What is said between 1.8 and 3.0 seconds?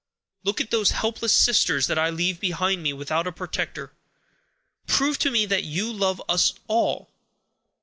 that I leave behind me